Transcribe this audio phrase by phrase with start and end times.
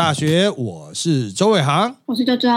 [0.00, 2.48] 大学，我是周伟航，我是周周。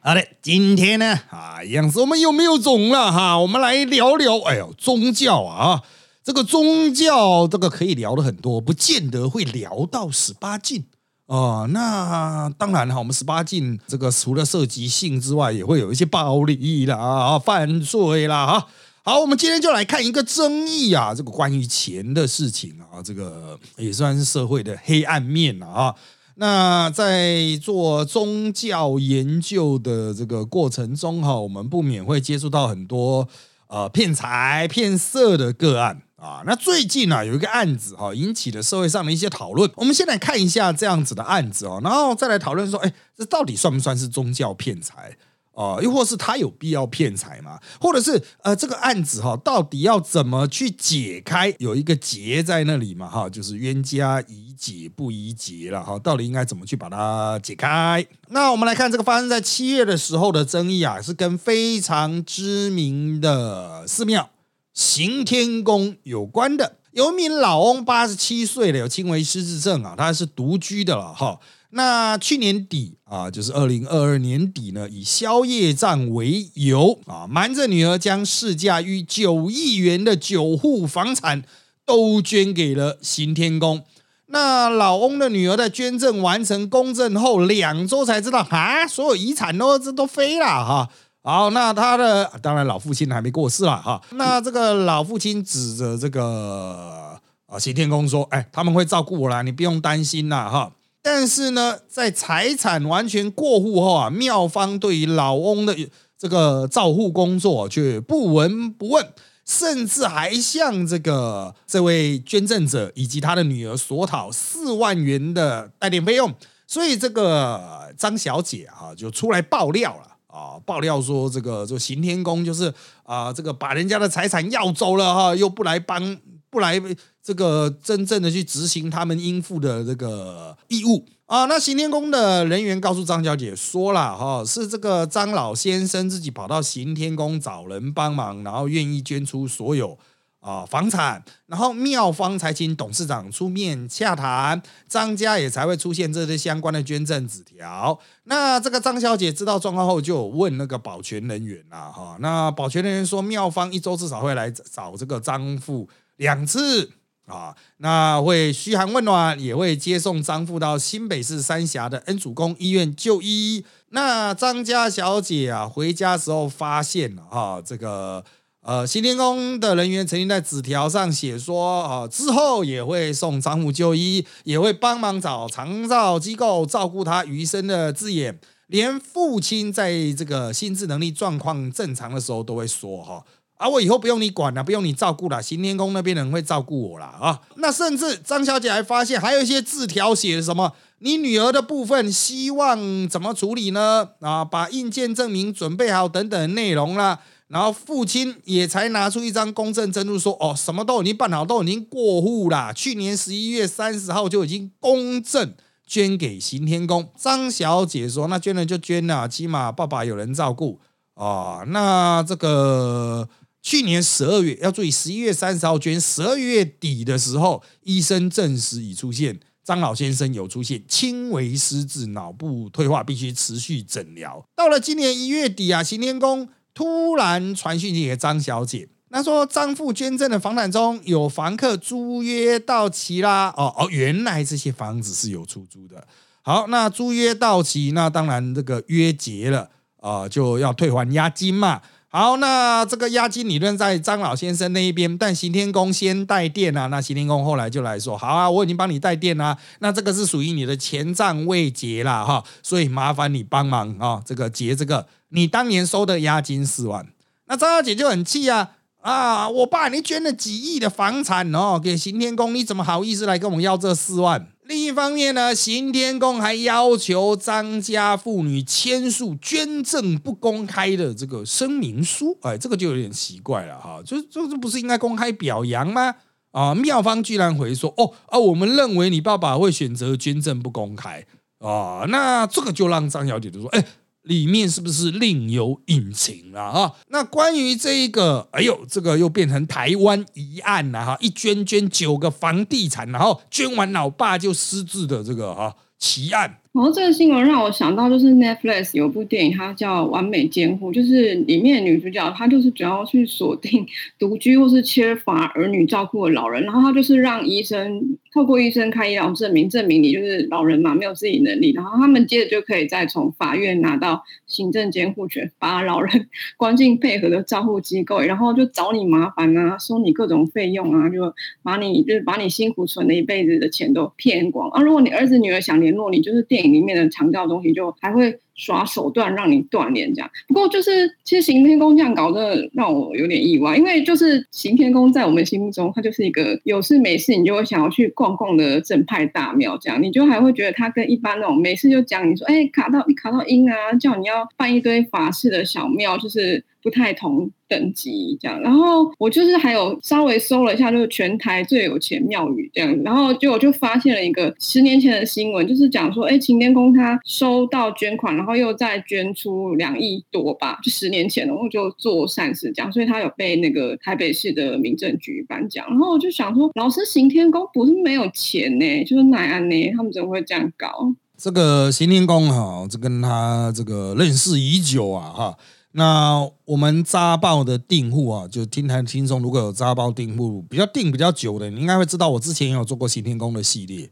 [0.00, 5.80] 好的，今天呢啊，样子我们又没有种了哈，我们来聊聊，哎呦，宗教啊，
[6.24, 10.84] 这个宗教这个可以聊的很多，不见得会聊到十八禁
[11.28, 11.68] 啊。
[11.70, 18.66] 那当然哈，我们十八禁这个除了涉及性之外，也会有一些暴力啦、啊犯罪啦哈。
[19.04, 25.94] 好，我们今天就来看一个争议啊，这个关于钱的事情啊，这个也算是社会的黑暗面了啊。
[26.36, 33.28] 那在做宗教研究的这个过程中哈，我们不免会接触到很多
[33.68, 36.42] 呃骗财骗色的个案啊。
[36.46, 39.70] 那最近呢有一个案子哈，引起了社会上的一些讨论。
[39.76, 45.16] 我们先来看一下这样子的案子哦，然后再来讨论说，哎，这到底算不算是宗教骗财？
[45.52, 47.60] 哦，又或是他有必要骗财吗？
[47.78, 51.54] 或者是呃，这个案子哈，到底要怎么去解开？
[51.58, 55.98] 有一个结在那里嘛，哈，就是冤家宜解不宜结了哈。
[55.98, 58.06] 到底应该怎么去把它解开？
[58.28, 64.30] 那我们来看这个发生在七月的时候的争议啊，是跟非常知名的寺庙
[64.72, 66.78] 行天宫有关的。
[66.92, 71.38] 有一名老翁，八十七岁了，有轻微失智症啊，他是独居的了哈。
[71.74, 81.42] 那去年底啊，就是二零二二年底呢，以宵夜战为由啊，瞒着女儿将市价逾九亿元的九户房产
[81.86, 83.84] 都捐给了行天宫。
[84.26, 90.90] 那老翁的女儿在捐赠完成公证后两周才知道啊，所有遗产都这都飞了哈。
[91.22, 94.02] 好，那他的当然老父亲还没过世了哈。
[94.10, 100.72] 那这个老父亲指着这个啊行天宫说：“哎，他们会照顾我啦，你不用担心啦哈。”
[101.04, 105.76] 但是呢，在财产完全过户后啊，庙方对于老翁的
[106.16, 109.12] 这个照护工作却不闻不问，
[109.44, 116.32] 甚至还向这个这位捐赠者以及他的女儿索讨四万元的代垫费用。
[116.68, 122.72] 所以这个张小姐啊，就出来爆料了啊，爆料说这个这行天宫就是
[123.02, 126.16] 啊，这个把人家的财产要走了哈，又不来帮。
[126.52, 126.78] 不来
[127.22, 131.46] 这个真正的去执行他们应付的这个义务啊？
[131.46, 139.96] 那行天宫的人员告诉张小姐说了哈，是这个张老先生自己跑到行天宫找人帮忙，然后愿意捐出所有
[140.40, 147.98] 啊房产，然后妙方才请董事长出面洽谈，张家也才会出现这些相关的捐赠纸条。
[148.24, 155.88] 那这个张小姐知道状况后，就问那个保全人员啦哈，那保全人员说，妙方一周至少会来找这个张父。
[156.16, 156.92] 两次
[157.26, 163.64] 啊，那会嘘寒问暖，也会接送张父到新北市三峡的恩主公医院就医。
[163.90, 168.24] 那张家小姐啊，回家时候发现了啊，这个
[168.62, 183.24] 呃新天宫的人员曾经在纸条上写说啊，之后也会送张父就医，也会帮忙找长照机构照顾他余生的字眼，连父亲在这个心智能力状况正常的时候都会说哈。
[183.62, 187.40] 啊，我以后不用你管了，不用你照顾了，行天宫那边人会照顾我了啊。
[187.58, 194.08] 那甚至张小姐还发现，还有一些字条写的什么，你女儿的部分希望怎么处理呢？
[194.18, 197.20] 啊，把印件证明准备好等等内容啦。
[197.46, 202.72] 然后父亲也才拿出一张公证证书，说哦，什么都已经办好，都已经过户啦。
[202.72, 205.54] 去年十一月三十号就已经公证
[205.86, 207.12] 捐给行天宫。
[207.16, 210.80] 张小姐说，那捐了就捐了，起码爸爸有人照顾
[211.14, 211.62] 啊。
[211.68, 213.28] 那这个。
[213.62, 224.44] 去年十二月，要注意，十一月三十号捐，十二月底的时候，医生证实已出现张老先生有出现轻微失智、脑部退化，必须持续诊疗。
[224.56, 233.54] 到了今年一月底啊，行天宫突然传讯给张小姐，那说张父捐赠的房产中有房客租约到期啦。
[233.56, 236.04] 哦哦，原来这些房子是有出租的。
[236.42, 239.70] 好，那租约到期，那当然这个约结了
[240.00, 241.80] 啊，就要退还押金嘛。
[242.14, 257.06] 好，那这个押金理论在张老先生那一边，但刑天宫先带电啊，那刑天宫后来就来说，好啊，我已经帮你带电啦，那这个是属于你的前账未结啦，哈，所以麻烦你帮忙啊，这个结这个你当年收的押金四万，
[257.46, 264.48] 那张小姐就很气啊，啊，我爸你捐了几亿的房产哦，给刑天宫，你怎么好意思来跟我们要这四万？
[264.72, 276.14] 另一方面呢，刑天宫还要求张家妇女签署捐赠不公开的这个声明书，哎，这个就有点奇怪了哈，就这这不是应该公开表扬吗？
[276.52, 281.26] 啊，妙方居然回说，哦啊，我们认为你爸爸会选择捐赠不公开
[281.58, 283.84] 啊，那这个就让张小姐就说，哎。
[284.22, 286.92] 里面是不是另有隐情了啊？
[287.08, 291.18] 那关于这一个，哎呦，这个又变成台湾疑案了哈！
[291.20, 303.86] 一捐捐九个房地产，然后捐完老爸就失智的这个哈奇案，然后这个新闻让我想到，就是 Netflix 有部电影，它叫《完美监护》，就是里面女主角她就是主要去锁定
[304.18, 324.82] 独居或是缺乏儿女照顾的老人，然后她就是让医生透过医生开医疗证明，证明你就是老人嘛，没有自理能力，然后他们接着就可以再从法院拿到行政监护权，把老人 关进配合的照护机构，然后就找你麻烦啊，收你各种费用啊，就把你就是把你辛苦存了一辈子的钱都骗光啊。
[324.82, 330.30] 如果你儿子女儿想联络你，就是电影里面的强调东西，就还会耍手段让你锻炼这样。
[330.48, 348.60] 不过就是其实刑天宫这样搞，真的让我有点意外，因为就是刑天宫在我们心目中，它就是一个有事没事你就会想要去逛逛的正派大庙，这样你就还会觉得它跟一般那种没事就讲你说哎卡到卡到阴啊，叫你要办一堆法事的小庙，就是不太同等级这样。
[348.60, 356.38] 然后我就是还有稍微搜了一下，就是全台最有钱庙宇这样，然后就我就发现了一个十年前的新闻，就是讲说哎。
[356.42, 365.86] 行天宫他收到捐款，然后又再捐出两亿多吧，就十年前，然后就做善事这样，所以他有被那个台北市的民政局颁奖。
[365.88, 371.14] 然后我就想说，老师行天宫不是没有钱呢，就是奈安呢，他们怎么会这样搞？
[371.36, 375.56] 这个行天宫哈，这跟他这个认识已久啊哈。
[375.92, 384.10] 那我们扎报的订户啊，就听台听众如果有扎报订户比较订比较久的，你应该会知道，我之前也有做过行天宫的系列。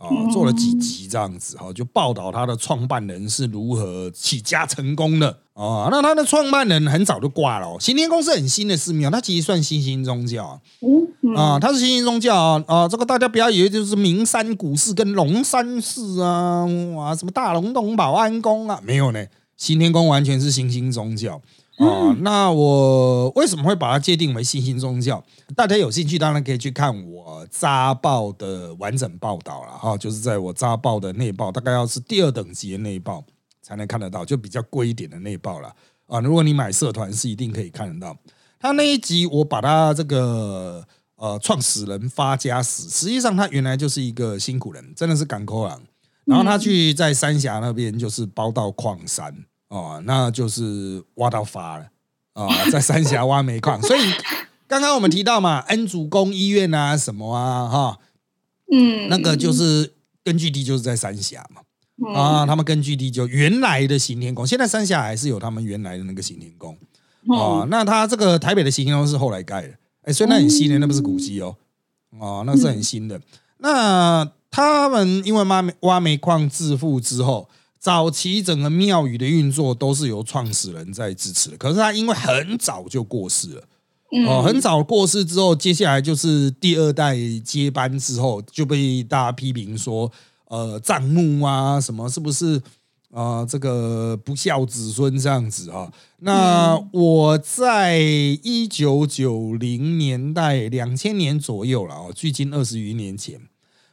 [0.00, 5.88] 啊，做了几集这样子哈，就报道他的创办人是如何起家成功的啊。
[5.90, 10.58] 那他的创办人很早就挂了，行天宫是很新的寺庙，它其实算新兴宗教
[11.36, 11.58] 啊。
[11.60, 16.64] 它是新兴宗教啊啊，这个大家不要以为就是名山古寺跟龙山寺啊，
[16.96, 19.22] 哇，什么大龙洞保安宫啊，没有呢，
[19.60, 21.38] 新天宫完全是新兴宗教。
[21.76, 25.22] 啊，那我为什么会把它界定为新兴宗教？
[25.54, 33.22] 大家有兴趣当然可以去看我扎报的完整报道了哈，就是在我扎报的内报，大概要是第二等级的内报
[33.60, 35.70] 才能看得到，就比较贵一点的内报了
[36.06, 36.20] 啊。
[36.20, 38.16] 如果你买社团是一定可以看得到。
[38.58, 40.86] 他那一集我把他这个
[41.16, 45.78] 呃创始人发家史，实际上他原来就是一个辛苦人，真的是港口人，
[46.30, 49.34] 然后他去在三峡那边就是包到矿山。
[49.68, 51.86] 哦，那就是挖到发了
[52.32, 54.00] 啊， 在三峡挖煤矿，所以
[54.66, 57.98] 刚刚我们提到嘛，恩主公医院啊，什么啊，哈，
[58.72, 59.94] 嗯，那个就是
[60.24, 61.62] 根据地就是在三峡嘛，
[62.12, 66.76] 啊，他们根据地就原来的行天宫，现在三峡还是有他们原来的那个行天宫。
[67.28, 71.54] 啊，那他这个台北的行天宫是后来盖的，哎，所以那很新的，那不是古迹哦，
[72.18, 73.20] 哦，那是很新的，
[73.58, 77.48] 那他们因为挖挖煤矿致富之后。
[77.82, 83.62] 早期整个庙宇的运作都是由创始人在支持的，可是他因为很早就过世了，
[84.28, 90.12] 哦，很早过世之后，接下来就是第二代接班之后，就被大家批评说，
[90.48, 92.60] 呃，账目啊什么是不是
[93.14, 95.90] 啊这个不孝子孙这样子啊？
[96.18, 103.40] 那我在一九九零年代、两千年左右了哦，距今二十余年前。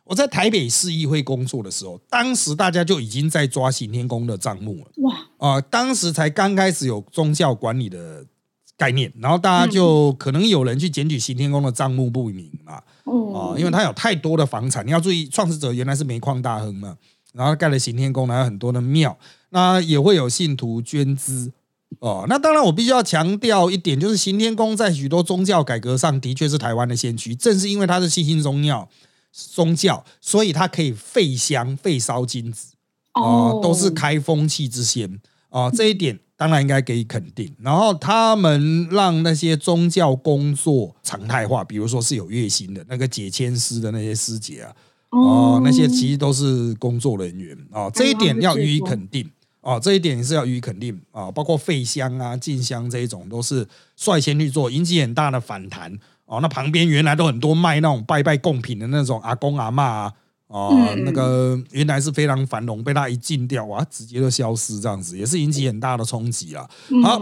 [0.07, 4.91] 我在台北市议会工作的时候，当时大家就已经在抓行天宫的账目了。
[5.03, 5.15] 哇！
[5.37, 8.25] 啊，当时才刚开始有宗教管理的
[8.77, 12.81] 概念，然后大家就可能有人去检举行天宫的账目不明嘛。
[13.03, 13.55] 哦。
[13.57, 16.97] 因为他有太多的房产，你要注意，创始者原来是煤矿大亨嘛，
[17.33, 19.17] 然后盖了行天宫，还有很多的庙，
[19.49, 21.51] 那也会有信徒捐资。
[21.99, 28.87] 哦，那当然我必须要强调一点，就是行天宫在许多宗教改革上的确是台湾的先驱，正是因为它是新兴宗教。
[29.53, 32.73] 宗教，所以它可以废香、废烧金子，
[33.13, 35.19] 哦，都是开风气之先。
[35.49, 37.55] 啊，这一点当然应该给予肯定。
[37.59, 44.75] 然后他们让那些宗教工作常态化，比如说是有月薪的那个解签师的那些师姐啊，
[45.11, 47.57] 哦，那些其实都是工作人员。
[47.71, 49.29] 啊，这一点要予以肯定。
[49.61, 50.99] 啊，这一点是要予以肯定。
[51.11, 55.97] 啊，包括废香啊、进香这一种，都是率先去做，引起很大的反弹。
[56.27, 60.13] 哦，那旁边原来都很多卖那种拜拜贡品的那种阿公阿妈啊，
[60.47, 66.69] 哦，那个原来是非常繁荣，被他一禁掉，哇，直接就消失，这样子也是引起很大的冲击啊。
[67.03, 67.21] 好，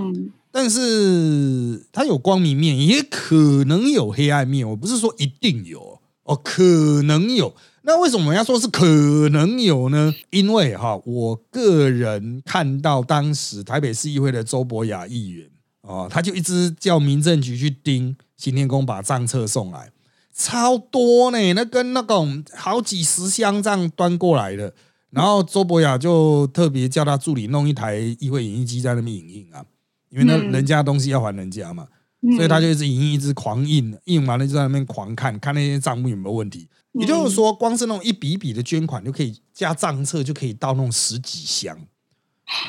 [0.51, 6.63] 但是它有光明面，也可能有黑暗面，我不是说一定有哦，可
[7.03, 7.55] 能有。
[7.83, 8.83] 那为什么要说是可
[9.29, 10.11] 能有呢？
[10.31, 15.47] 因为哈，我个人看到当时台北市议会的周博雅议员
[15.85, 18.15] 哦，他就一直叫民政局去盯。
[18.37, 19.91] 新天宫把账册送来，
[20.33, 24.73] 超多呢，那跟那种好几十箱这样端过来的。
[25.09, 29.63] 然后周博雅就特别叫他助理弄一台议会影印机在那边影印啊，
[30.09, 31.87] 因为那人家东西要还人家嘛。
[32.21, 36.67] 嗯所以他就一直影印，一直狂印，印完了就在那边狂看，看那些账目有没有问题。
[36.93, 41.77] 也就是说，光是那种一笔一笔的捐款就可以加账册，就可以到那种十几箱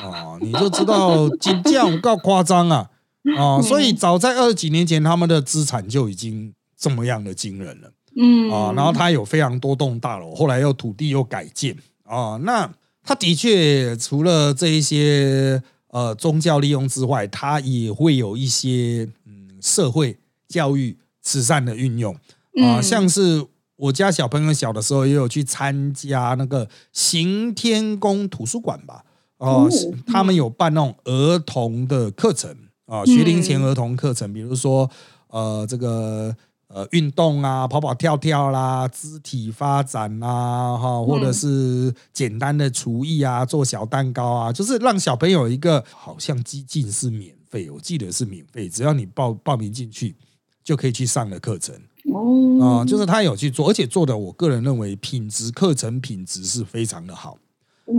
[0.03, 2.91] 哦，你就知道金价有够夸张啊
[3.35, 7.91] 哦， 所以早在二十几年前，他们的资产就已经这么样的惊人了。
[8.15, 8.51] 嗯。
[8.51, 11.75] 啊，然后他有非常多栋大楼，后来又土地又改建。
[12.03, 12.71] 啊，那
[13.03, 20.17] 他的确除了这一些呃宗教利用之外，他也会有一些嗯社会
[20.47, 22.13] 教育、慈善的运用。
[22.13, 22.83] 啊，嗯。
[22.83, 29.03] 像是我家小朋友小的时候也有去参加那个行天宫图书馆吧，
[29.37, 29.69] 哦、哦
[30.07, 32.55] 他们有办那种儿童的课程
[32.87, 34.89] 啊，学龄前儿童课程，比如说
[35.27, 36.35] 呃这个。
[36.69, 50.13] 呃，运动啊，跑跑跳跳啦，肢体发展啦，哈，或者是简单的厨艺啊，做小蛋糕啊，就是让小朋友一个好像激进是免费，我记得是免费，只要你报报名进去
[50.61, 51.73] 就可以去上的课程
[52.13, 57.37] 哦啊、哦，就是他有去做，而且做的我个人认为品质课程品质是非常的好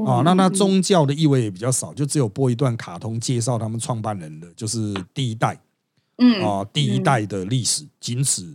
[0.06, 5.58] 啊、那那宗教的意味也比较少，就只有播一段卡通介绍他们创办人的，就是第一代
[6.18, 8.54] 嗯啊、第一代的历史，仅此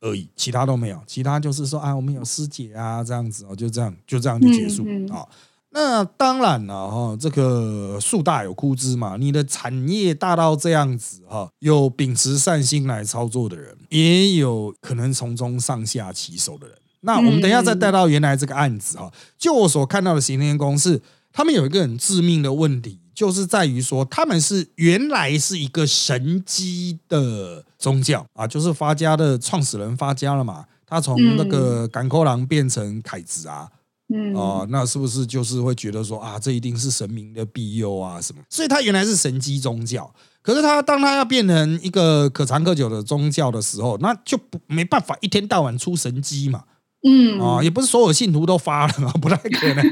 [0.00, 1.00] 而已，其他都没有。
[1.06, 5.28] 其他就是说啊，我们有师姐啊，这样子哦，就这样，就这样就结束啊。
[5.74, 16.76] 那当然了哈，这个树大有枯枝嘛，你的产业大到这样子哈，有秉持善心来操作的人，也有可能从中上下其手的人。
[17.02, 21.00] 那我们等一下再带到原来这个案子哈，就我所看到的行天宫是，
[21.32, 33.68] 他们有一个很致命的问题，就是在于说他们是原来是一个神机的宗教啊，就是发家的创始人发家了嘛，他从那个赶扣郎变成凯子啊，
[34.14, 34.34] 嗯。
[34.34, 38.42] 哦，那是不是就是会觉得说啊，这一定是神明的庇佑啊什么？
[38.48, 46.64] 所以他原来是神机宗教，可是他当他要变成一个可长可久的宗教的时候，那就不没办法一天到晚出神机嘛，
[47.04, 49.84] 嗯啊、也不是所有信徒都发了，不太可能，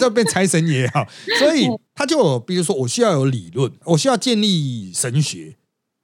[0.00, 1.06] 这变财神爷啊，
[1.38, 5.56] 所以他就有，比如说我需要有理论，我需要建立神学，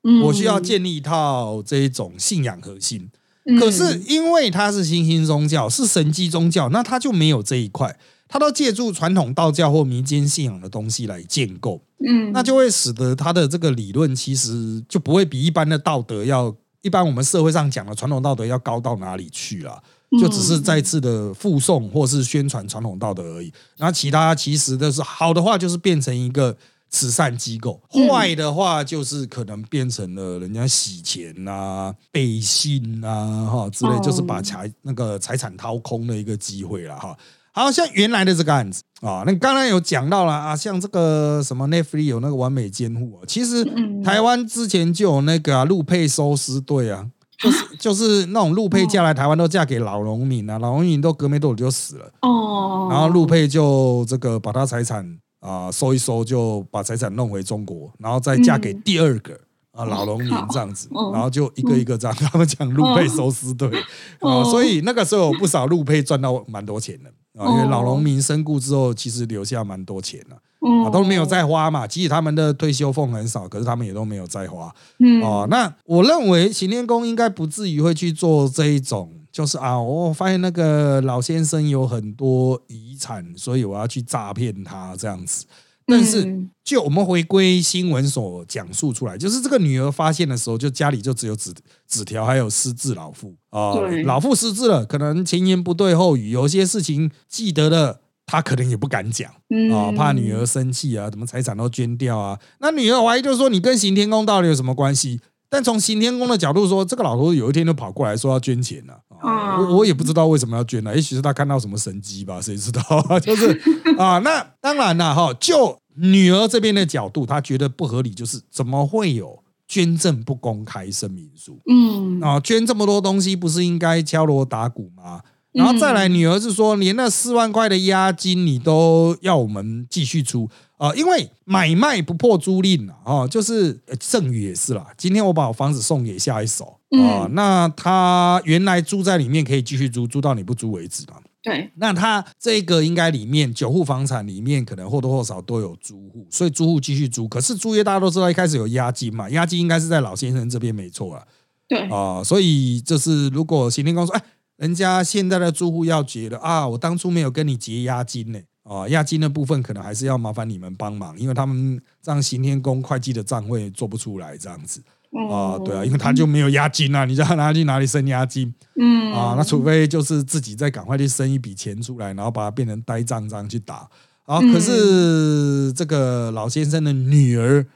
[0.05, 3.11] 嗯我需要建立一套这一种信仰核心。
[3.47, 7.97] 嗯可是因为它是新兴宗教，是神迹宗教，那他就没有这一块，
[8.29, 19.83] 他都借助传统道教或民间信仰的东西来建构，嗯那就会使得他的这个理论其实就不会比一般的道德要，一般我们社会上讲的传统道德要高到哪里去了。
[20.19, 26.57] 就只是再次的附送或是宣传传统道德而已，然后其他其实的是好的话就是变成一个
[26.89, 28.09] 慈善机构，嗯。
[28.09, 37.17] 坏的话就是可能变成了人家洗钱啊、背信啊哈之类，哦就是把财那个财产掏空的一个机会了哈。
[37.53, 44.03] 好像原来的这个案子啊，那刚刚有讲到了啊，像这个什么 Netflix 有那个完美监护啊，其实嗯。
[44.03, 47.07] 台湾之前就有那个啊陆配收尸队啊，
[47.41, 59.39] 就是就是那种陆配嫁来台湾都嫁给老农民啊，老农民都隔没多久就死了，哦，然后陆配就这个把他财产啊、收一收，就把财产弄回中国，然后再嫁给嗯第二个。
[59.73, 63.87] 啊，老农民这样子，哦然后就一个一个这样，他们讲陆配收尸队啊，
[64.19, 67.09] 哦所以那个时候有不少陆配赚到蛮多钱的
[67.41, 71.87] 啊，因为哦老农民身故之后，其实留下蛮多钱的嗯啊，都没有再花嘛。
[71.87, 74.75] 即使他们的退休俸很少，可是他们也都没有再花。
[74.99, 85.45] 嗯哦，那我认为行天宫应该不至于会去做这一种，就是啊，我发现那个老先生有很多遗产，所以我要去诈骗他这样子。
[85.87, 91.53] 但是嗯，就我们回归新闻所讲述出来，就是这个女儿发现的时候，就家里就只有纸
[91.89, 99.29] 纸条，还有失智老妇啊、对老妇失智了，可能前言不对后语，有些事情记得了，她可能也不敢讲。
[99.49, 102.39] 嗯啊、怕女儿生气啊，什么财产都捐掉啊。
[102.61, 105.21] 那女儿怀疑就是说，你跟刑天宫到底有什么关系？
[105.49, 112.81] 但从刑天宫的角度说，这个老头有一天就跑过来说要捐钱了、啊，我也不知道为什么要捐呢、也许是他看到什么神机吧，谁知道？
[113.19, 113.61] 就是
[113.99, 121.59] 啊，那当然了哈，就女儿这边的角度，她觉得不合理，就是怎么会有捐赠不公开声明书？
[121.69, 125.21] 嗯啊，捐这么多东西，不是应该敲锣打鼓吗？
[125.53, 134.87] 然后再来，女儿是说，连那四万块的押金你都要我们继续出啊、因为买卖不破租赁啊，哦，就是呃赠与也是啦。
[134.97, 141.17] 今天我把我房子送给下一手啊、嗯那他原来住在里面可以继续租，租到你不租为止嘛。
[141.43, 147.29] 对，那他这个应该里面九户房产里面可能或多或少都有租户，所以租户继续租。
[147.29, 151.23] 可是租约大家都知道一开始有押金嘛，押金应该是在老先生这边没错啊。
[151.69, 154.23] 对，啊、所以就是如果行天公说，哎，
[154.61, 164.83] 人家现在的住户要结了啊，我当初没有跟你结押金呢，啊，押金的部分可能还是要麻烦你们帮忙，因为他们这样行天宫会计的账会做不出来这样子。
[165.31, 168.55] 啊，对啊，因为他就没有押金啊，你叫他拿去哪里生押金？
[168.79, 169.11] 嗯。
[169.15, 173.89] 啊，那除非就是自己再赶快去生一笔钱出来，然后把它变成呆账这样去打。
[174.27, 177.67] 啊，可是这个老先生的女儿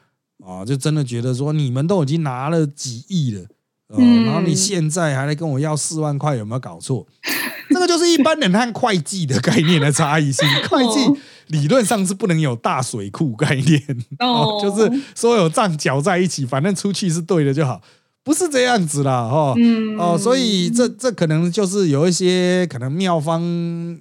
[0.45, 3.47] 啊，就真的觉得说，你们都已经拿了几亿了，
[3.88, 7.07] 呃，然后你现在还来跟我要四万块，有没有搞错？
[7.71, 10.47] 这个就是一般人和会计的概念的差异性。
[10.69, 13.83] 会计理论上是不能有大水库概念，
[14.21, 17.81] 哦，就是所有账缴在一起，反正出去是对的就好。
[18.23, 19.55] 不是这样子啦，哈，
[19.99, 23.43] 哦，所以这这可能就是有一些可能妙方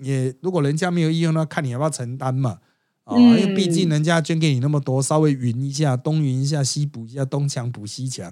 [0.01, 2.59] 也，如果人家没有意愿那看你要不要承担嘛，
[3.03, 8.31] 啊，因为毕竟人家捐给你那么多，稍微匀一下，东匀一下，西补一下，东墙补西墙，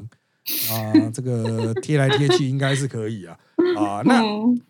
[0.69, 3.37] 啊，这个贴来贴去应该是可以啊，
[3.77, 4.23] 啊，那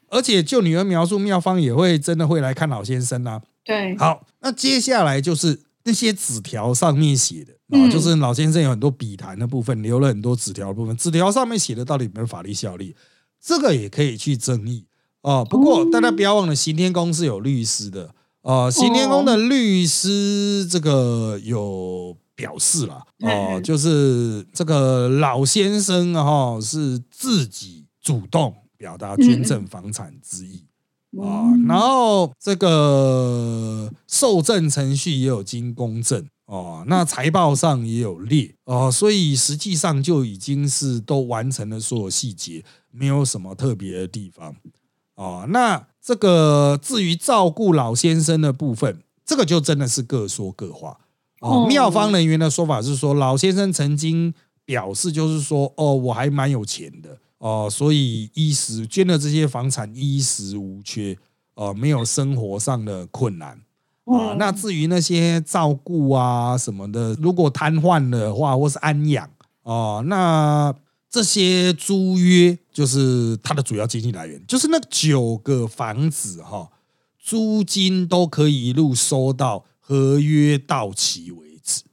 [0.10, 7.54] 而且就女儿描述，妙方也会真的会来看老先生啊，对，好，那接下来就是那些纸条上面写的。
[7.72, 12.94] 啊，就是老先生有很多笔谈的部分，留了很多纸条的部分，纸条上面写的到底有没有法律效力，
[13.42, 14.84] 这个也可以去争议
[15.22, 15.48] 哦。
[15.50, 18.70] 不过大家不要忘了，行天宫是有律师的哦。
[18.70, 30.66] 行天宫的律师这个有表示了哦，就是这个老先生哈是自己主动表达捐赠房产之意
[31.22, 36.28] 啊，然后这个受赠程序也有经公证。
[36.46, 44.54] 哦，那财报上也有列哦，所以实际上就已经是都完成了所有细节，没有什么特别的地方
[45.16, 45.46] 哦。
[45.48, 51.00] 那这个至于照顾老先生的部分，这个就真的是各说各话
[51.42, 51.68] 哦。
[51.68, 54.34] 妙方人员的说法是说，老先生曾经
[54.64, 61.18] 表示，就是说，哦，我还蛮有钱的哦，所以衣食捐了这些房产，衣食无缺
[61.56, 63.60] 哦，没有生活上的困难。
[64.06, 69.30] 啊，那至于那些照顾啊什么的，如果瘫痪的话，或是安养
[69.64, 70.74] 哦，那
[71.10, 76.70] 这些租约就是他的主要经济来源，就是那九个房子哈，
[77.20, 81.84] 租金都可以一路收到合约到期为止。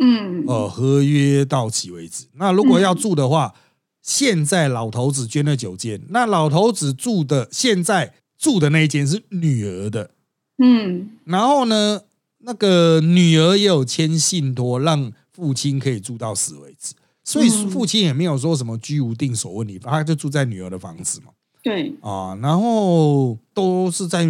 [0.00, 2.26] 嗯，哦，合约到期为止。
[2.34, 3.52] 那如果要住的话，
[4.00, 10.12] 现在老头子捐了九间，那老头子住的现在住的那一间是女儿的。
[10.62, 12.02] 嗯，然后呢，
[12.38, 16.94] 那个女儿也有签信托，让父亲可以住到死为止，
[17.24, 21.32] 所以父亲也没有说什么居无定所问题，他就住在女儿的房子嘛。
[21.64, 24.24] 对啊，然后都是在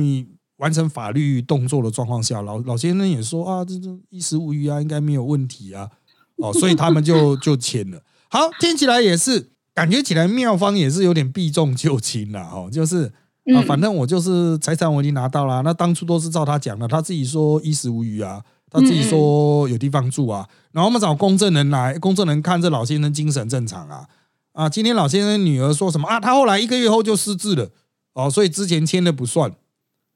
[0.58, 5.90] 完成法律动作的状况下，老老先生也说啊，这这衣食无虞啊，应该没有问题啊。
[6.36, 8.02] 哦，所以他们就 就签了。
[8.28, 13.12] 好，听起来也是，感觉起来妙方也是有点避重就轻了哦，就是。
[13.56, 24.06] 啊，反正我就是财产我已经拿到了，那当初都是照他讲的，他自己说衣食无虞啊，他自己说有地方住啊，然后我们找公证人来，公证人看这老先生精神正常啊，
[24.52, 26.20] 啊，今天老先生女儿说什么啊？
[26.20, 27.70] 他后来一个月后就失智了，
[28.12, 29.50] 哦，所以之前签的不算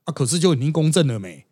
[0.04, 1.44] 啊，可是就已经公证了没？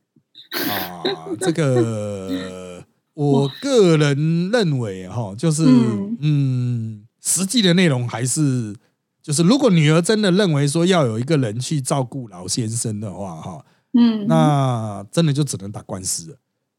[0.68, 1.02] 啊，
[1.40, 2.84] 这个
[3.14, 5.64] 我个人认为哈，就是
[6.20, 8.76] 嗯，实际的内容还是。
[9.22, 16.36] 就是如果女儿真的认为说要有一个人去照顾老先生的话，哈，嗯，那真的就只能打官司了，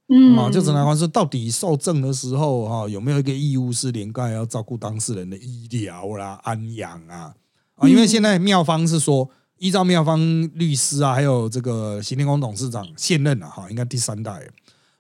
[0.10, 1.08] 嗯，啊，就只能打官司。
[1.08, 7.36] 到底受赠的时候，哈，有没有一个义务是连带要照顾当事人的医疗啦、安养啊？
[7.76, 9.30] 啊，因为现在妙方是说，
[9.62, 10.20] 依照妙方
[10.56, 14.42] 律师啊，还有这个行天宫董事长现任啊，哈，应该第三代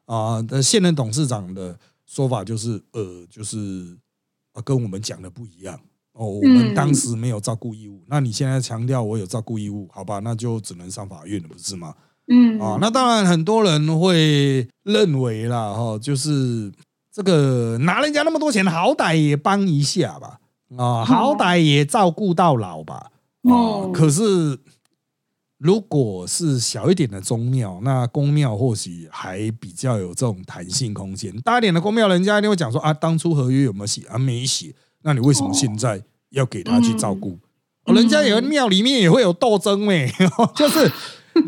[0.05, 3.97] 啊的现任董事长的说法就是，呃，就是
[4.53, 5.79] 啊，跟我们讲的不一样。
[6.13, 10.19] 哦，我们当时没有照顾义务，那你现在强调我有照顾义务，好吧？
[10.19, 11.95] 那就只能上法院了，不是吗？
[12.27, 16.71] 嗯，啊，那当然很多人会认为啦，哈，就是
[17.11, 20.39] 这个拿人家那么多钱，好歹也帮一下吧，
[20.77, 23.10] 啊，好歹也照顾到老吧，
[23.43, 24.59] 啊，可是
[25.57, 34.17] 如果是小一点的宗庙，那公庙或许还比较有这种弹性空间，大一点的公庙，人家一定会讲说啊，当初合约有没有写啊？
[34.17, 34.73] 没写。
[35.03, 37.39] 那你为什么现在要给他去照顾？
[37.85, 40.13] 人家有庙里面也会有斗争呗，
[40.55, 40.91] 就是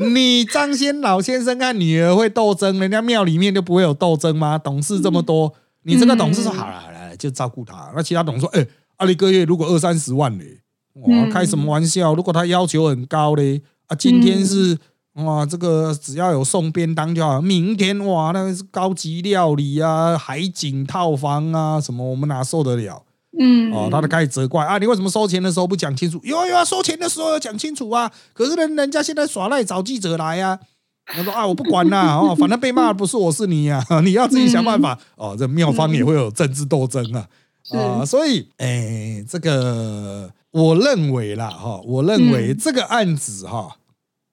[0.10, 4.58] 你张先老先生跟女儿会斗争，人家庙里面就不会有斗争吗？
[4.58, 5.54] 董事这么多，
[5.84, 7.92] 你这个董事说好了好了，就照顾他。
[7.96, 8.66] 那其他董事说，哎，
[8.98, 10.63] 阿一个月如果二三十万嘞，
[10.94, 12.14] 哇，开什么玩笑？
[12.14, 14.78] 如果他要求很高嘞，啊，今天是
[15.14, 23.04] 哇，这个只要有送便当就好，明天哇，那个是高级料理啊，海景套房啊，什么我们哪受得了？
[23.40, 26.20] 嗯，哦，他就开始责怪啊，你为什么收钱的时候不讲清楚？
[26.24, 28.12] 有有啊，收钱的时候要讲清楚啊。
[28.32, 30.60] 可是人人家现在耍赖找记者来呀，
[31.08, 35.00] 他说啊，我不管啦， 哦，反正被骂的不是我是你呀， 你要自己想办法。
[35.16, 37.28] 哦，这妙方也会有政治斗争啊，
[37.72, 43.76] 啊，所以，哎，这个我认为啦，哈，我认为这个案子哈，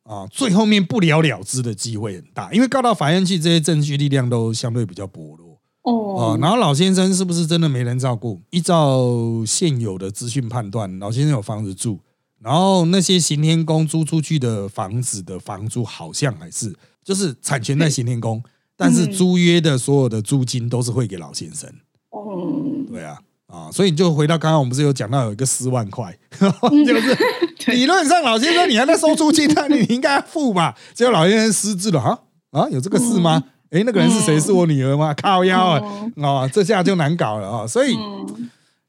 [0.04, 5.58] 啊，最后面不了了之的机会很大，因为告到法院去，这些证据力量都相对比较薄弱。
[5.82, 8.38] 哦，然后老先生是不是真的没人照顾？
[8.50, 9.02] 依照
[9.46, 11.98] 现有的资讯判断，老先生有房子住。
[12.38, 18.42] 然后那些行天宫租出去的房子的房租好像还是就是产权在行天宫，
[18.76, 21.70] 但是租约的所有的租金都是汇给老先生。
[22.10, 22.50] 哦，
[22.88, 27.18] 对啊，啊，所以你就回到刚刚我们不是有讲到有一个四万块， 就是
[27.72, 30.74] 理论上老先生你还在收租金，那你应该付吧？
[30.94, 32.18] 结果老先生失智了啊
[32.52, 33.42] 啊，有这个事吗？
[33.70, 34.38] 哎，那个人是谁？
[34.40, 35.14] 是我女儿吗？
[35.14, 35.82] 靠腰啊！
[36.22, 37.66] 啊，这下就难搞了啊！
[37.66, 37.96] 所以。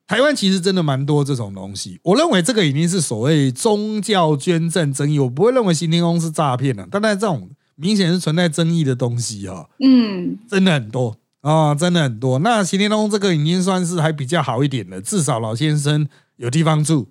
[0.08, 12.40] 台湾其实真的蛮多这种东西，我认为这个已经是所谓宗教捐赠争议，我不会认为新天宫是诈骗的，但在这种明显是存在争议的东西哈，嗯，真的很多啊，真的很多。
[12.40, 17.10] 那行天宫这个已经算是还比较好一点了，至少老先生有地方住，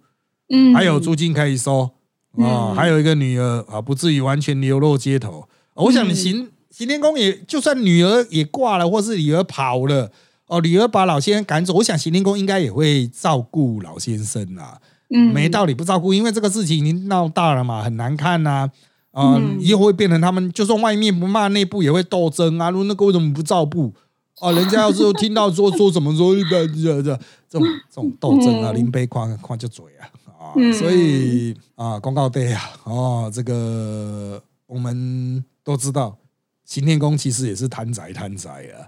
[0.48, 1.90] 嗯，还有租金可以收
[2.38, 5.48] 啊，还有一个女儿啊，不至于完全流落街头。
[5.74, 10.10] 我想行行天宫也就算女儿也挂了，或是女儿跑了。
[10.46, 14.78] 哦，女儿把老先生赶走，我想行天宫应该也会照顾老先生啊。
[15.12, 18.70] 嗯，没道理不照顾，因为这个事情已经闹大了嘛，很难看呐。
[19.12, 22.70] 啊，以后会变成他们就算外面不骂，内部也会斗争啊。
[22.70, 23.92] 如那个为什么不照顾？
[24.40, 27.12] 啊，人家要是听到说 说什么说这这这
[27.50, 36.16] 种这种斗争啊，林杯宽宽就嘴啊啊，所以啊，公告对啊，哦，这个我们都知道。
[36.64, 38.86] 行天宫其实也是贪财贪财啊，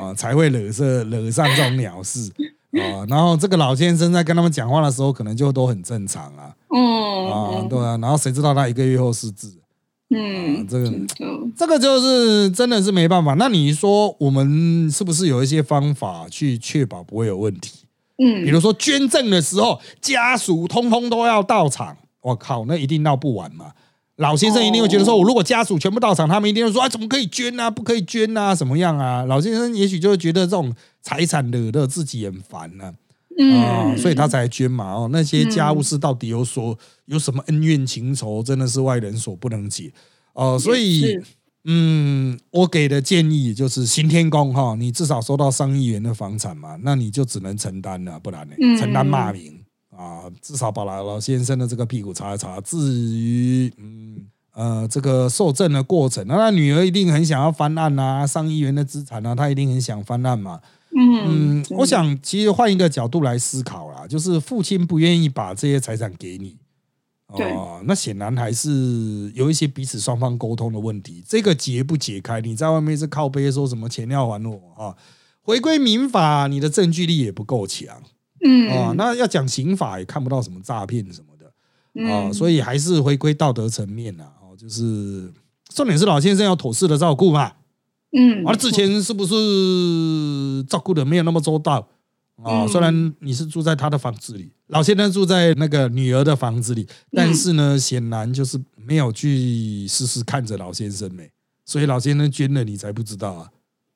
[0.00, 2.28] 啊 才会惹色惹上这种鸟事
[2.72, 3.06] 啊。
[3.08, 6.52] 然后这个老先生在跟他们讲话的时候，可能就都很正常啊。
[6.74, 7.96] 嗯啊，对啊。
[7.98, 9.48] 然后谁知道他一个月后失智？
[10.10, 10.92] 嗯，这个
[11.56, 13.34] 这个就是真的是没办法。
[13.34, 17.86] 那你说我们是不是有一些方法去确保不会有问题？
[18.18, 21.96] 嗯，比如说捐赠的时候，家属通通都要到场。
[22.20, 23.72] 我靠，那一定闹不完嘛。
[24.16, 27.68] 老先生一定会觉得说，我如果家属全部到场，他们一定会说啊，怎么可以捐啊？
[27.68, 28.54] 不可以捐啊？
[28.54, 29.24] 什么样啊？
[29.24, 32.94] 老先生也许就会觉得这种财产惹得自己很烦呢，啊，
[33.96, 34.92] 所以他才捐嘛。
[34.92, 39.92] 哦，那些家务事到底有所有什么恩怨情仇，真的是外人所不能解
[40.32, 40.58] 哦。
[40.58, 41.18] 所以，
[41.64, 49.60] 嗯，我给的建议就是新天宫哈，你至少收到上亿元的房产嘛，那你就只能承担了，不然呢，承担骂名。
[49.96, 52.60] 啊，至少把老老先生的这个屁股擦一擦。
[52.62, 60.60] 至于嗯呃这个受赠的过程，那女儿一定很想要翻案啊，上亿元的资产啊，她一定很想翻案嘛。
[60.96, 66.56] 嗯嗯，我想其实换一个角度来思考啦，就是父亲不愿意把这些财产给你，
[67.26, 71.24] 哦，那显然还是有一些彼此双方沟通的问题。
[71.26, 74.94] 这个解不解开，你在外面是靠背说什么钱要还我啊？
[75.42, 78.00] 回归民法，你的证据力也不够强。
[78.44, 84.24] 嗯啊，那要讲刑法也看不到什么诈骗什么的啊，所以还是回归道德层面呐。
[84.40, 85.32] 哦，就是
[85.74, 87.52] 重点是老先生要妥适的照顾嘛。
[88.16, 91.88] 嗯，而之前是不是照顾的没有那么周到
[92.42, 92.66] 啊？
[92.66, 101.28] 虽然你是住在他的房子里，老先生住在那个女儿的房子里，但是呢，显然就是没有去时时看着老先生没，
[101.66, 103.50] 所以老先生捐了你才不知道啊。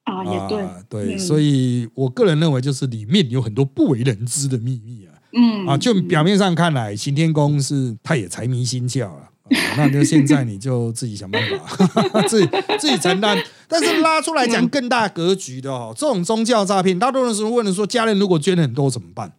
[0.04, 5.12] 啊，也对，对，所以我个人认为，就是里面有很多不为人知的秘密啊。
[5.34, 9.28] 嗯，啊，就表面上看来，刑天宫是他也财迷心窍了，
[9.76, 13.36] 那就现在你就自己想办法， 自己自己承担。
[13.66, 19.32] 但是拉出来讲更大格局的哦，这种宗教诈骗，大多数人问的说，家人如果捐很多怎么办？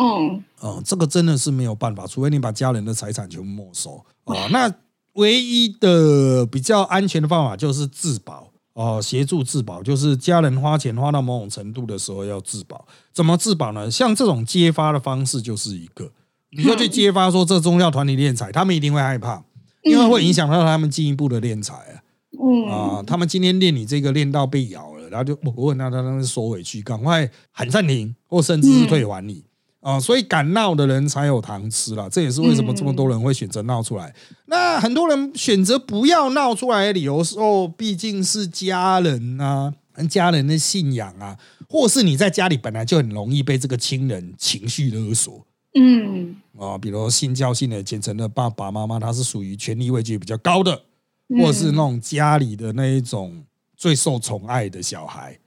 [0.00, 4.48] 嗯，哦，这个真的是没有办法，除非你把家人的财产全部没收啊。
[4.50, 4.72] 那
[5.14, 8.48] 唯一的比较安全的方法就是自保。
[8.74, 13.90] 哦，协助自保就是家人花钱花到某种程度的时候要自保，怎么自保呢？
[13.90, 16.10] 像这种揭发的方式就是一个，
[16.56, 19.44] 你就去揭发说这宗教团体敛财，他们一定会害怕，
[19.82, 22.02] 因为会影响到他们进一步的敛财啊。
[22.42, 29.44] 嗯啊，他们今天练你这个练到被咬了，然后就我问他，他他收回去，赶快喊暂停，或甚至是退还你。
[29.80, 34.14] 啊，所以敢闹的人才有糖吃了，这也是为什么这么多人会选择闹出来。
[34.46, 39.74] 那很多人选择不要闹出来的理由是，哦，毕竟是家人啊，
[40.08, 41.36] 家人的信仰啊，
[41.68, 45.44] 或是你在家里本来就很容易被这个亲人情绪勒索。
[45.74, 50.84] 嗯，啊，比如信教信的虔诚的爸爸妈妈，他是属于权力位置比较高的，
[51.40, 53.44] 或是那种家里的那一种
[53.76, 55.38] 最受宠爱的小孩。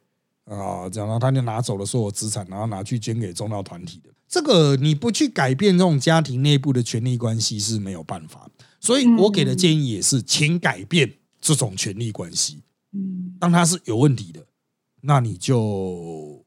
[0.46, 4.12] 啊，然后他就拿走了所有资产，然后拿去捐给宗教团体的。
[4.28, 8.48] 这个你不去改变这种家庭内部的权力关系是没有办法，
[8.80, 11.12] 所以我给的建议也是，请改变
[11.42, 12.62] 这种权力关系。
[12.92, 13.36] 嗯。
[13.40, 14.46] 当它是有问题的，
[15.02, 16.46] 那你就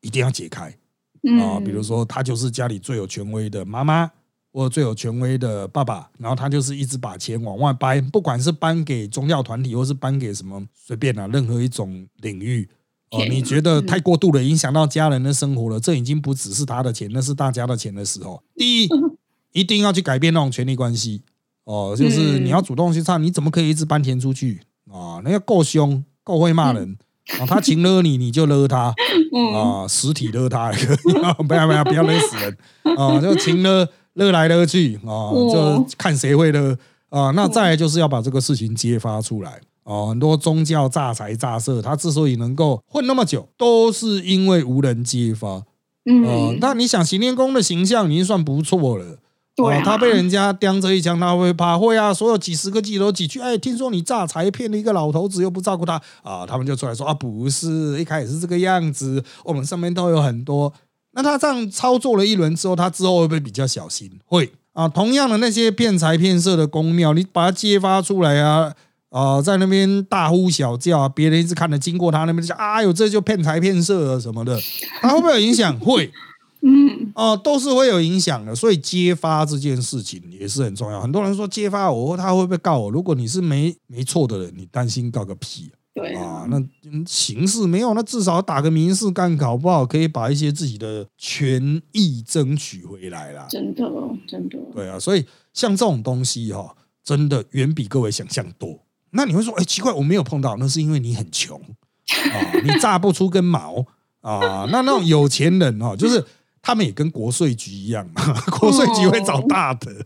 [0.00, 0.74] 一定要解开
[1.40, 4.10] 啊、嗯，比如说，他就是家里最有权威的妈妈，
[4.52, 12.68] 或者最有权威的爸爸，然后他就是一直把钱往外掰，不管是搬给宗教团体，或是搬给什么随便啊，任何一种领域。
[13.10, 18.88] 哦，你觉得太过度的，影响到家人的生活了，这已经不只是他的钱，那是大家的钱的时候，第一，
[19.52, 21.22] 一定要去改变那种权力关系。
[21.64, 22.44] 哦，就是嗯。
[22.44, 24.60] 你要主动去唱，你怎么可以一直搬钱出去？
[24.90, 25.20] 啊？
[25.24, 26.96] 那要够凶，够会骂人
[27.38, 27.46] 啊！
[27.46, 28.94] 他情勒你，你就勒他
[29.34, 30.70] 嗯啊，实体勒他
[31.48, 32.56] 不要不要不要勒死人
[32.96, 33.20] 啊！
[33.20, 36.76] 就情勒勒来勒去啊，哦就看谁会勒
[37.10, 37.30] 啊。
[37.32, 39.60] 那再来就是要把这个事情揭发出来。
[39.84, 45.48] 哦，很多宗教诈财诈色，他之所以能够混那么久，都是因为无人揭发。
[45.48, 45.64] 哦
[46.08, 49.18] 嗯，，那你想行天宫的形象已经算不错了。
[49.56, 51.78] 对啊哦，他被人家叼着一枪，他会怕？
[51.78, 52.12] 会啊！
[52.12, 56.44] 所有几十个记者都挤去，哎，听说你诈财骗了一个老头子，又不照顾他啊！
[56.46, 60.72] 他们就出来说啊，不是，一开始是这个样子，我们上面都有很多。
[61.12, 64.10] 那他这样操作了一轮之后，他之后会不会比较小心？
[64.26, 64.86] 会啊！
[64.86, 68.74] 同样的那些骗财骗色的公庙，你把它揭发出来啊！
[69.08, 74.58] 啊、在那边大呼小叫啊，别人一直看着经过他那边就讲，啊哟，这就骗财骗色啊什么的，
[75.00, 75.78] 他会不会有影响？
[75.80, 76.12] 会。
[76.62, 81.00] 嗯哦、都是会有影响的，所以揭发这件事情也是很重要。
[81.00, 82.90] 很多人说揭发我，他会不会告我？
[82.90, 93.46] 如果你是没没错的人，你担心告个屁对啊啊？，那嗯刑事没有，那至少打个民事干，搞不好可以把一些自己的权益争取回来啦。
[93.48, 93.90] 真的
[94.28, 98.78] 真的，对啊，所以像这种东西哈、真的远比各位想象多。
[99.12, 103.86] 那你会说，哎，奇怪，我没有碰到，那是因为你很穷啊，你榨不出根毛
[104.20, 104.66] 啊。
[104.70, 106.22] 那那种有钱人哦，就是
[106.66, 110.04] 他们也跟国税局一样嘛， 国税局会找大的、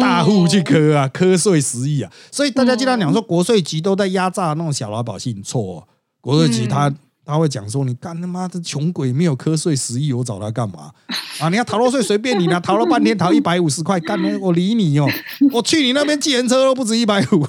[0.00, 2.10] 大户去科啊，科税十亿啊。
[2.32, 5.88] 所以大家经常讲说，国税局都在压榨那种小老百姓，错、哦，
[6.20, 6.92] 国税局他。
[7.22, 10.90] 他会讲说：“你干他妈的穷鬼，没有瞌睡十亿，我找他干嘛？
[11.38, 11.48] 啊！
[11.48, 15.06] 你要逃漏税随便你啦， 逃了半天逃一百五十块，干了我理你哦！
[15.52, 17.46] 我去你那边计程车都不止一百五，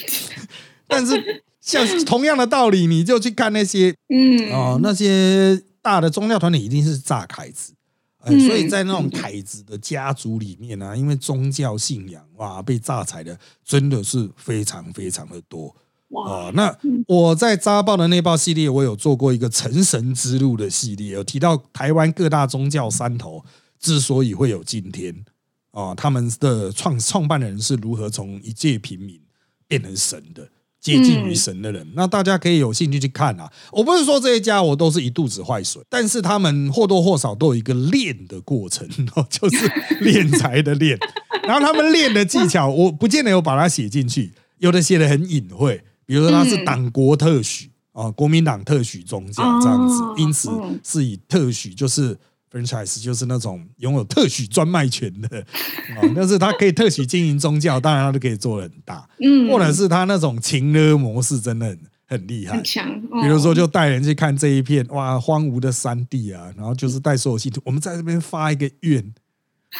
[0.88, 7.74] 但是像同样的道理，你就去看那些嗯哦，那些大的宗教团体一定是炸凯子。
[8.22, 15.74] 所以在那种凯子的家族里面呢、因为宗教信仰哇，被榨财的真的是非常非常的多。
[16.08, 23.42] 哇，哦，那我在扎报的那报系列，我有做过一个成神之路的系列，有提到台湾各大宗教山头
[23.78, 25.24] 之所以会有今天，
[25.70, 29.18] 啊，他们的创创办人是如何从一介平民
[29.66, 30.46] 变成神的。
[30.80, 33.50] 接近于神的人，那大家可以有兴趣去看啊。
[33.70, 40.98] 我不是说这一家我都是一肚子坏水，但是他们或多或少都有一个练的过程，哦， 就是练财的练。
[41.44, 52.16] 然后他们练的技巧，我不见得有把它写进去，有的写的很隐晦，比如说他是党国特许啊、国民党特许宗教这样子哦，因此嗯是以特许就是
[52.50, 55.38] franchise 就是那种拥有特许专卖权的。
[55.38, 62.56] 啊， 但是他可以特许经营宗教，当然他都可以做的很大，嗯，或者是他那种情勒模式真的很很厉害。
[62.56, 62.64] 很。
[62.64, 62.88] 强，
[63.22, 69.14] 比如说，哦就带人去看这一片哇荒芜的山地啊，然后就是带所有信徒，我们在这边发一个愿，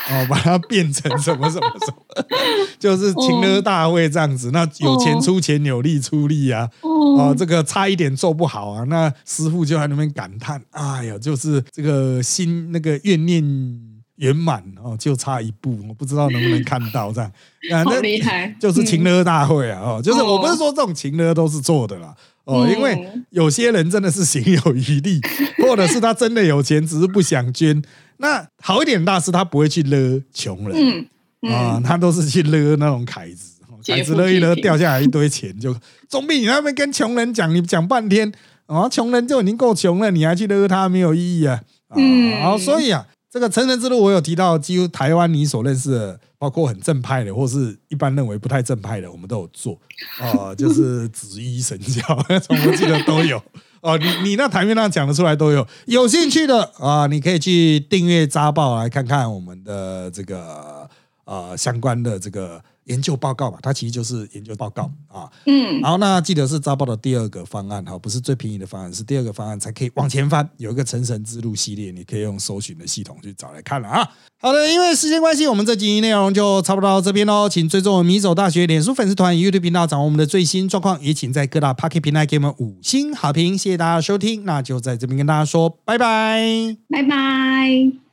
[0.08, 2.26] 哦，把它变成什么什么什么，
[2.78, 4.50] 就是情勒大会这样子。
[4.52, 13.42] 那有钱出钱，有力出力啊，哦，哦，这个差一点做不好啊，那师傅就在那边感叹：“哎呀，就是这个心那个怨念
[14.16, 17.30] 圆满哦，就差一步，我不知道能不能看到这样。
[17.68, 25.20] 那厉害，就是情嗯勒大会啊，哦，就是哦我不是说这种情勒都是错的啦，哦，嗯因为有些人真的是行有余力，
[25.66, 27.82] 或者是他真的有钱，只是不想捐。
[28.20, 31.06] 那好一点的大师，他不会去勒穷人嗯
[31.42, 35.74] 嗯啊，他都是去勒那种凯子，凯子勒一勒掉下来一堆钱，就
[36.06, 38.30] 总比你那边跟穷人讲，你讲半天
[38.66, 41.62] 啊，穷人就已经够穷了，你还去勒他，没有意义啊。
[41.88, 49.80] 啊，嗯好，所以啊，这个成人之路我有提到，几乎台湾你所认识的，包括很正派的，或是一般认为不太正派的，我们都有做。
[50.20, 53.42] 哦、就是 紫衣神教， 我记得都有。
[53.80, 60.88] 哦，你你那台面上讲的出来都有，有兴趣的啊，你可以去订阅扎报来看看我们的这个
[61.24, 65.30] 呃相关的这个研究报告吧，它其实就是研究报告啊。
[65.46, 70.48] 嗯，好，那记得是扎报的第二个方案哈，不是最便宜的方案，是第二个方案才可以往前翻。
[70.58, 74.06] 有一个成神之路系列，你可以用搜寻的系统去找来看了啊。
[74.42, 77.48] 好的，因为时间关系，我们这集内容就差不多到这边喽。
[77.48, 81.00] 请追踪我们米走大学脸书粉丝团、YouTube 频道，掌握我们的最新状况。
[81.00, 84.44] 也请在各大 Pocket 平台给我们五星好评，谢谢大家的收听。
[84.44, 86.76] 那就在这边跟大家说拜拜。
[86.88, 88.09] 拜拜。